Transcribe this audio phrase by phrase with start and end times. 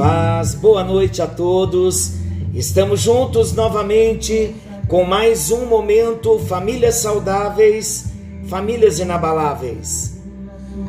[0.00, 2.14] Paz, boa noite a todos.
[2.54, 4.56] Estamos juntos novamente
[4.88, 8.06] com mais um momento Famílias Saudáveis,
[8.48, 10.18] Famílias Inabaláveis.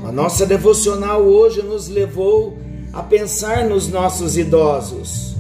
[0.08, 2.58] A nossa devocional hoje nos levou
[2.94, 5.36] a pensar nos nossos idosos,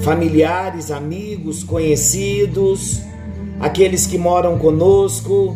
[0.00, 3.02] familiares, amigos, conhecidos,
[3.60, 5.54] aqueles que moram conosco,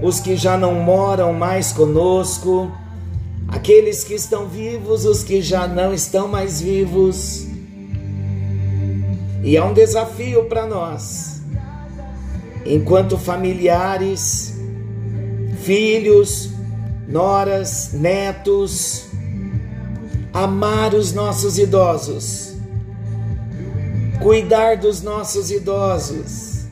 [0.00, 2.70] os que já não moram mais conosco
[3.50, 7.46] aqueles que estão vivos, os que já não estão mais vivos.
[9.42, 11.42] E é um desafio para nós,
[12.64, 14.54] enquanto familiares,
[15.62, 16.50] filhos,
[17.08, 19.06] noras, netos,
[20.32, 22.54] amar os nossos idosos,
[24.22, 26.66] cuidar dos nossos idosos,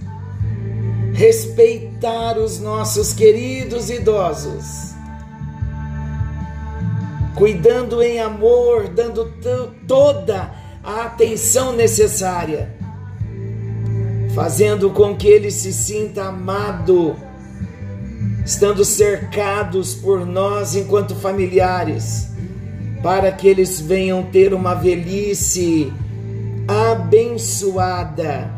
[1.15, 4.88] respeitar os nossos queridos idosos
[7.39, 9.33] cuidando em amor, dando
[9.87, 10.51] toda
[10.83, 12.75] a atenção necessária,
[14.35, 17.15] fazendo com que ele se sinta amado,
[18.45, 22.29] estando cercados por nós enquanto familiares,
[23.05, 25.93] para que eles venham ter uma velhice
[26.67, 28.51] abençoada,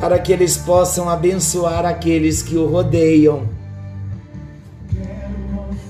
[0.00, 3.61] para que eles possam abençoar aqueles que o rodeiam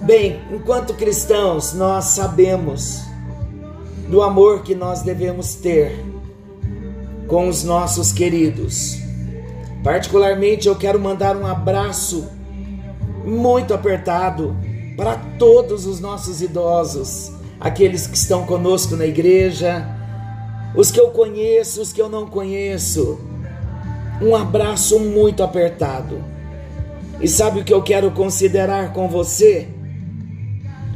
[0.03, 3.03] Bem, enquanto cristãos, nós sabemos
[4.09, 6.05] do amor que nós devemos ter
[7.29, 8.99] com os nossos queridos.
[9.85, 12.29] Particularmente, eu quero mandar um abraço
[13.25, 14.57] muito apertado
[14.97, 17.31] para todos os nossos idosos,
[17.61, 19.87] aqueles que estão conosco na igreja,
[20.75, 23.21] os que eu conheço, os que eu não conheço.
[24.21, 26.25] Um abraço muito apertado.
[27.21, 29.72] E sabe o que eu quero considerar com você?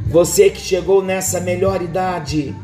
[0.09, 2.55] Você que chegou nessa melhor idade,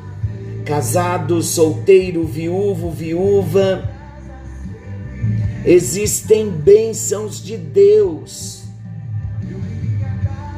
[0.66, 3.90] casado, solteiro, viúvo, viúva,
[5.66, 8.64] existem bênçãos de Deus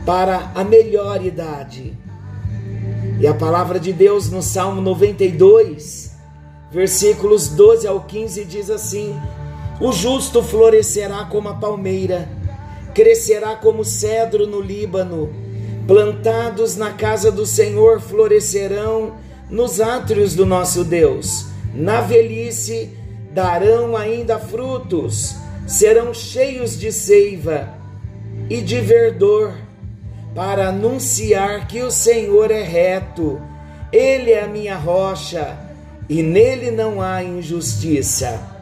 [0.06, 1.98] para a melhor idade.
[3.20, 6.16] E a palavra de Deus no Salmo 92,
[6.72, 9.20] versículos 12 ao 15 diz assim:
[9.82, 12.30] O justo florescerá como a palmeira,
[12.94, 15.45] crescerá como cedro no Líbano
[15.88, 19.16] plantados na casa do Senhor, florescerão
[19.50, 21.48] nos átrios do nosso Deus.
[21.74, 22.90] Na velhice
[23.32, 25.36] darão ainda frutos,
[25.68, 27.70] serão cheios de seiva
[28.50, 29.54] e de verdor,
[30.34, 33.42] para anunciar que o Senhor é reto,
[33.92, 35.58] Ele é a minha rocha
[36.10, 38.56] e nele não há injustiça.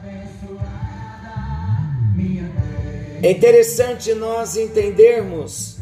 [3.22, 5.73] É interessante nós entendermos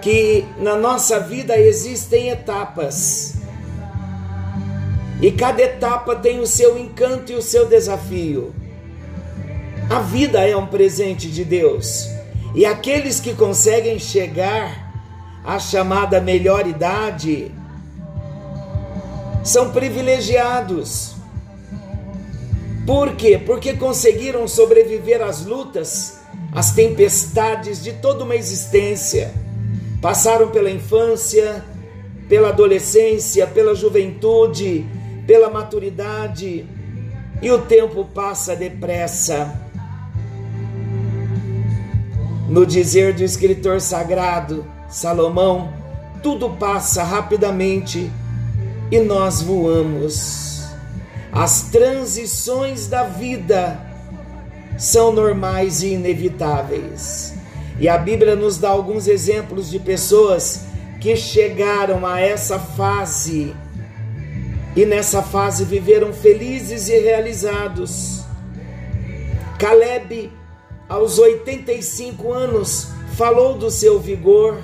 [0.00, 3.34] que na nossa vida existem etapas.
[5.20, 8.54] E cada etapa tem o seu encanto e o seu desafio.
[9.90, 12.08] A vida é um presente de Deus.
[12.54, 14.92] E aqueles que conseguem chegar
[15.44, 17.50] à chamada melhor idade
[19.42, 21.16] são privilegiados.
[22.86, 23.38] Por quê?
[23.44, 26.20] Porque conseguiram sobreviver às lutas,
[26.52, 29.47] às tempestades de toda uma existência
[30.00, 31.64] passaram pela infância,
[32.28, 34.86] pela adolescência, pela juventude,
[35.26, 36.66] pela maturidade,
[37.40, 39.60] e o tempo passa depressa.
[42.48, 45.72] No dizer do escritor sagrado Salomão,
[46.22, 48.10] tudo passa rapidamente
[48.90, 50.66] e nós voamos.
[51.30, 53.78] As transições da vida
[54.78, 57.37] são normais e inevitáveis.
[57.80, 60.64] E a Bíblia nos dá alguns exemplos de pessoas
[61.00, 63.54] que chegaram a essa fase
[64.74, 68.24] e nessa fase viveram felizes e realizados.
[69.58, 70.32] Caleb,
[70.88, 74.58] aos 85 anos, falou do seu vigor.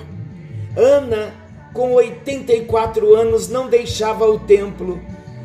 [0.75, 1.33] Ana,
[1.73, 4.99] com 84 anos, não deixava o templo,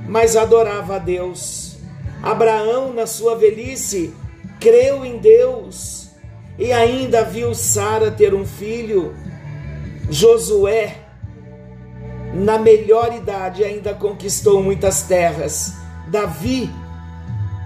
[0.08, 1.76] mas adorava a Deus.
[2.22, 4.12] Abraão, na sua velhice,
[4.58, 5.99] creu em Deus
[6.58, 9.14] e ainda viu Sara ter um filho.
[10.10, 10.96] Josué,
[12.34, 15.74] na melhor idade, ainda conquistou muitas terras.
[16.08, 16.68] Davi,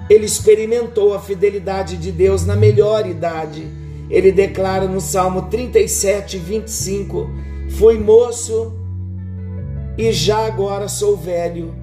[0.08, 3.66] ele experimentou a fidelidade de Deus na melhor idade.
[4.10, 7.30] Ele declara no Salmo 37, 25:
[7.78, 8.74] Fui moço
[9.96, 11.74] e já agora sou velho,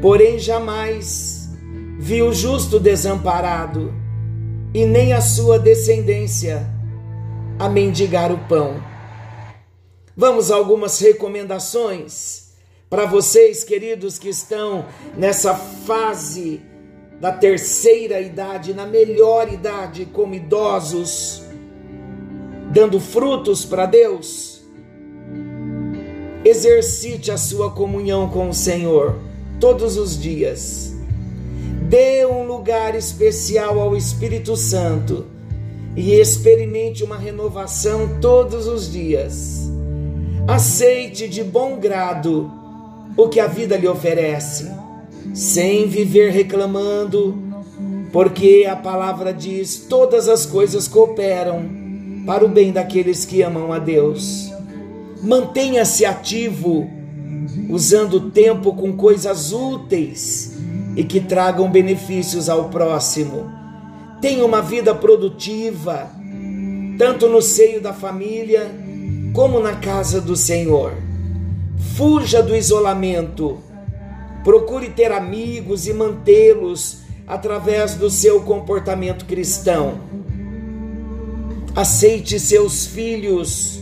[0.00, 1.50] porém jamais
[1.98, 3.92] vi o justo desamparado
[4.74, 6.66] e nem a sua descendência
[7.58, 8.82] a mendigar o pão.
[10.16, 12.48] Vamos a algumas recomendações
[12.90, 14.86] para vocês, queridos, que estão
[15.16, 16.60] nessa fase
[17.20, 21.42] da terceira idade, na melhor idade, como idosos,
[22.72, 24.62] dando frutos para Deus.
[26.44, 29.18] Exercite a sua comunhão com o Senhor
[29.60, 30.97] todos os dias.
[31.88, 35.24] Dê um lugar especial ao Espírito Santo
[35.96, 39.70] e experimente uma renovação todos os dias.
[40.46, 42.52] Aceite de bom grado
[43.16, 44.70] o que a vida lhe oferece,
[45.32, 47.38] sem viver reclamando,
[48.12, 51.64] porque a palavra diz: todas as coisas cooperam
[52.26, 54.52] para o bem daqueles que amam a Deus.
[55.22, 56.86] Mantenha-se ativo,
[57.70, 60.57] usando o tempo com coisas úteis
[60.96, 63.50] e que tragam benefícios ao próximo.
[64.20, 66.10] Tenha uma vida produtiva,
[66.98, 68.70] tanto no seio da família,
[69.32, 70.92] como na casa do Senhor.
[71.96, 73.58] Fuja do isolamento.
[74.42, 80.00] Procure ter amigos e mantê-los através do seu comportamento cristão.
[81.76, 83.78] Aceite seus filhos,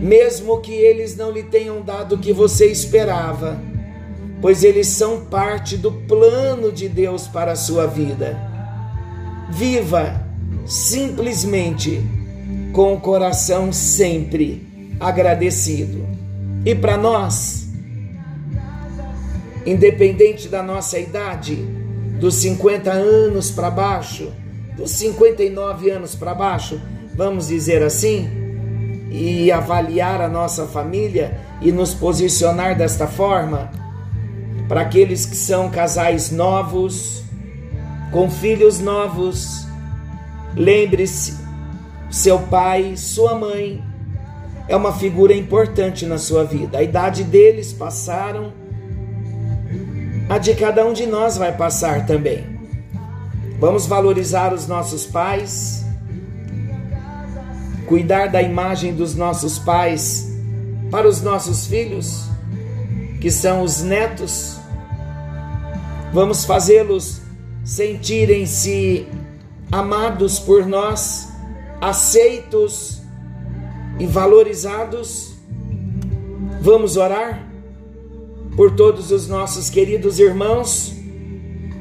[0.00, 3.58] mesmo que eles não lhe tenham dado o que você esperava,
[4.44, 8.38] pois eles são parte do plano de Deus para a sua vida.
[9.48, 10.22] Viva
[10.66, 12.02] simplesmente
[12.70, 14.68] com o coração sempre
[15.00, 16.06] agradecido.
[16.62, 17.68] E para nós,
[19.64, 21.56] independente da nossa idade,
[22.20, 24.30] dos 50 anos para baixo,
[24.76, 26.78] dos 59 anos para baixo,
[27.14, 28.28] vamos dizer assim,
[29.10, 33.83] e avaliar a nossa família e nos posicionar desta forma,
[34.68, 37.22] para aqueles que são casais novos,
[38.10, 39.66] com filhos novos,
[40.54, 41.36] lembre-se
[42.10, 43.82] seu pai, sua mãe,
[44.68, 46.78] é uma figura importante na sua vida.
[46.78, 48.52] A idade deles passaram,
[50.28, 52.44] a de cada um de nós vai passar também.
[53.58, 55.84] Vamos valorizar os nossos pais,
[57.86, 60.32] cuidar da imagem dos nossos pais
[60.90, 62.28] para os nossos filhos,
[63.24, 64.58] que são os netos.
[66.12, 67.22] Vamos fazê-los
[67.64, 69.08] sentirem-se
[69.72, 71.32] amados por nós
[71.80, 73.00] aceitos
[73.98, 75.36] e valorizados.
[76.60, 77.48] Vamos orar
[78.54, 80.94] por todos os nossos queridos irmãos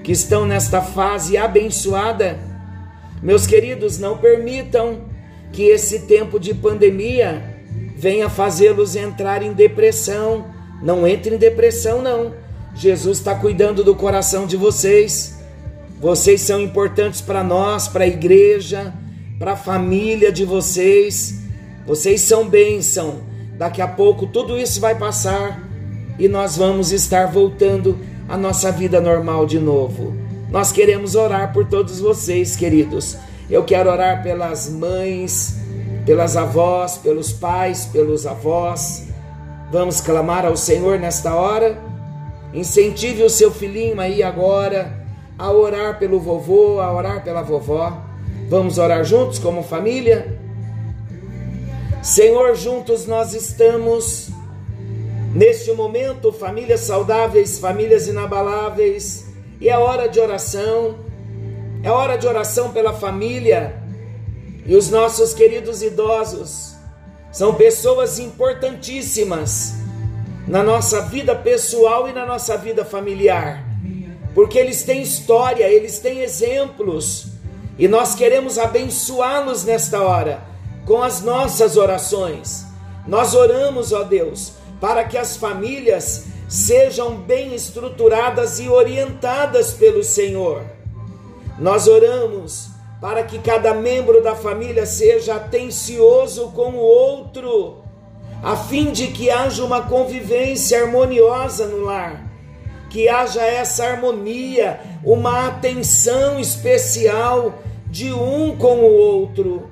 [0.01, 2.39] que estão nesta fase abençoada.
[3.21, 5.01] Meus queridos, não permitam
[5.51, 7.59] que esse tempo de pandemia
[7.97, 10.52] venha fazê-los entrar em depressão.
[10.83, 12.33] Não entre em depressão, não.
[12.75, 15.39] Jesus está cuidando do coração de vocês.
[16.00, 18.93] Vocês são importantes para nós, para a igreja,
[19.39, 21.39] para a família de vocês.
[21.88, 23.22] Vocês são bênção.
[23.57, 25.63] Daqui a pouco tudo isso vai passar
[26.19, 30.13] e nós vamos estar voltando à nossa vida normal de novo.
[30.50, 33.17] Nós queremos orar por todos vocês, queridos.
[33.50, 35.55] Eu quero orar pelas mães,
[36.05, 39.12] pelas avós, pelos pais, pelos avós.
[39.74, 41.82] Vamos clamar ao Senhor nesta hora.
[42.53, 45.03] Incentive o seu filhinho aí agora
[45.36, 48.00] a orar pelo vovô, a orar pela vovó.
[48.48, 50.39] Vamos orar juntos como família?
[52.03, 54.30] Senhor, juntos nós estamos
[55.34, 59.25] neste momento, famílias saudáveis, famílias inabaláveis,
[59.60, 61.00] e é hora de oração,
[61.82, 63.82] é hora de oração pela família
[64.68, 66.73] e os nossos queridos idosos.
[67.33, 69.73] São pessoas importantíssimas
[70.47, 73.65] na nossa vida pessoal e na nossa vida familiar,
[74.35, 77.29] porque eles têm história, eles têm exemplos
[77.79, 80.43] e nós queremos abençoá-los nesta hora
[80.85, 82.67] com as nossas orações.
[83.07, 90.61] Nós oramos, ó Deus, para que as famílias sejam bem estruturadas e orientadas pelo Senhor.
[91.57, 92.73] Nós oramos
[93.03, 97.83] para que cada membro da família seja atencioso com o outro
[98.41, 102.31] a fim de que haja uma convivência harmoniosa no lar,
[102.89, 107.55] que haja essa harmonia, uma atenção especial
[107.88, 109.69] de um com o outro.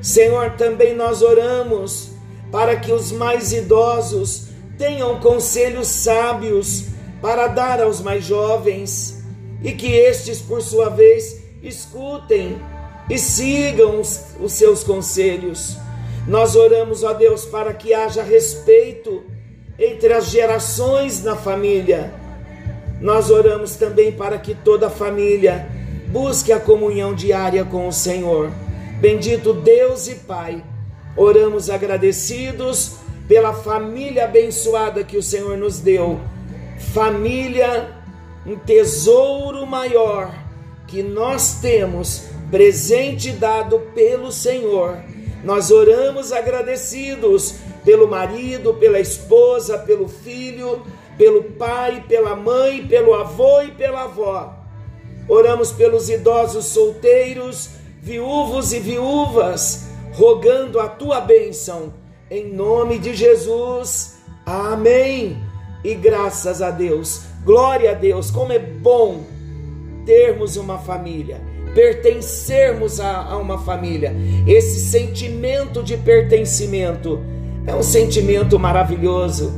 [0.00, 2.10] Senhor, também nós oramos
[2.52, 6.84] para que os mais idosos tenham conselhos sábios
[7.20, 9.20] para dar aos mais jovens
[9.64, 12.60] e que estes, por sua vez, escutem
[13.08, 15.76] e sigam os, os seus conselhos.
[16.26, 19.24] Nós oramos, ó Deus, para que haja respeito
[19.78, 22.12] entre as gerações na família.
[23.00, 25.68] Nós oramos também para que toda a família
[26.08, 28.50] busque a comunhão diária com o Senhor.
[29.00, 30.64] Bendito Deus e Pai,
[31.16, 32.96] oramos agradecidos
[33.28, 36.18] pela família abençoada que o Senhor nos deu.
[36.92, 37.90] Família,
[38.46, 40.45] um tesouro maior
[40.86, 44.98] que nós temos, presente dado pelo Senhor
[45.46, 50.82] nós oramos agradecidos pelo marido, pela esposa, pelo filho,
[51.16, 54.56] pelo pai, pela mãe, pelo avô e pela avó.
[55.28, 57.70] Oramos pelos idosos solteiros,
[58.02, 61.94] viúvos e viúvas, rogando a tua bênção.
[62.28, 64.16] Em nome de Jesus.
[64.44, 65.38] Amém.
[65.84, 67.22] E graças a Deus.
[67.44, 68.32] Glória a Deus.
[68.32, 69.24] Como é bom
[70.06, 71.38] termos uma família
[71.76, 74.16] pertencermos a, a uma família.
[74.46, 77.22] Esse sentimento de pertencimento
[77.66, 79.52] é um sentimento maravilhoso.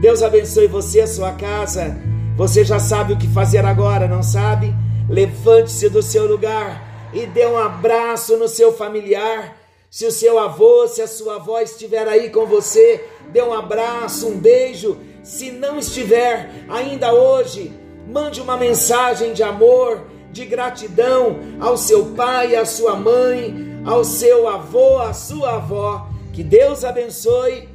[0.00, 1.96] Deus abençoe você, a sua casa.
[2.36, 4.72] Você já sabe o que fazer agora, não sabe?
[5.08, 9.56] Levante-se do seu lugar e dê um abraço no seu familiar.
[9.90, 14.28] Se o seu avô, se a sua avó estiver aí com você, dê um abraço,
[14.28, 14.96] um beijo.
[15.24, 17.72] Se não estiver, ainda hoje,
[18.06, 24.48] mande uma mensagem de amor, de gratidão ao seu pai, à sua mãe, ao seu
[24.48, 26.08] avô, à sua avó.
[26.32, 27.68] Que Deus abençoe.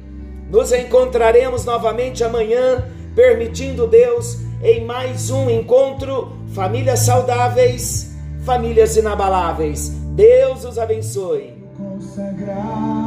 [0.50, 2.84] Nos encontraremos novamente amanhã,
[3.14, 6.32] permitindo Deus, em mais um encontro.
[6.54, 9.88] Famílias saudáveis, famílias inabaláveis.
[10.14, 11.54] Deus os abençoe.
[11.76, 12.99] Consagrar,